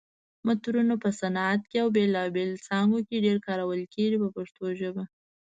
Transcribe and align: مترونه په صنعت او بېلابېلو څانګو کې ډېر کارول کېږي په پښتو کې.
مترونه 0.47 0.93
په 1.03 1.09
صنعت 1.19 1.61
او 1.81 1.87
بېلابېلو 1.95 2.61
څانګو 2.67 2.99
کې 3.07 3.23
ډېر 3.25 3.37
کارول 3.47 3.81
کېږي 3.93 4.17
په 4.23 4.29
پښتو 4.35 4.65
کې. 4.95 5.03